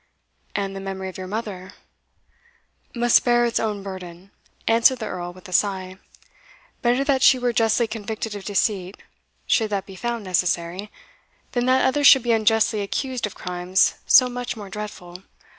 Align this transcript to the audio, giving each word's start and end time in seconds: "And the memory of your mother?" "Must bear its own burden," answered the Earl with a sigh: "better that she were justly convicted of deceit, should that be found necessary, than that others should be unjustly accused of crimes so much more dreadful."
"And 0.55 0.75
the 0.75 0.79
memory 0.79 1.09
of 1.09 1.17
your 1.19 1.27
mother?" 1.27 1.73
"Must 2.95 3.23
bear 3.23 3.45
its 3.45 3.59
own 3.59 3.83
burden," 3.83 4.31
answered 4.67 4.97
the 4.97 5.05
Earl 5.05 5.31
with 5.31 5.47
a 5.47 5.53
sigh: 5.53 5.97
"better 6.81 7.03
that 7.03 7.21
she 7.21 7.37
were 7.37 7.53
justly 7.53 7.85
convicted 7.85 8.33
of 8.33 8.43
deceit, 8.43 8.97
should 9.45 9.69
that 9.69 9.85
be 9.85 9.95
found 9.95 10.23
necessary, 10.23 10.89
than 11.51 11.67
that 11.67 11.85
others 11.85 12.07
should 12.07 12.23
be 12.23 12.31
unjustly 12.31 12.81
accused 12.81 13.27
of 13.27 13.35
crimes 13.35 13.93
so 14.07 14.27
much 14.27 14.57
more 14.57 14.71
dreadful." 14.71 15.19